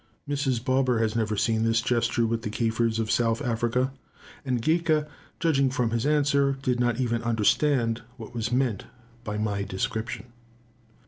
Mrs. 0.27 0.65
Barber 0.65 0.97
has 0.97 1.15
never 1.15 1.37
seen 1.37 1.63
this 1.63 1.79
gesture 1.79 2.25
with 2.25 2.41
the 2.41 2.49
Kafirs 2.49 2.97
of 2.97 3.11
South 3.11 3.39
Africa; 3.39 3.93
and 4.43 4.59
Gaika, 4.59 5.07
judging 5.39 5.69
from 5.69 5.91
his 5.91 6.07
answer, 6.07 6.57
did 6.63 6.79
not 6.79 6.99
even 6.99 7.21
understand 7.21 8.01
what 8.17 8.33
was 8.33 8.51
meant 8.51 8.85
by 9.23 9.37
my 9.37 9.61
description. 9.61 10.25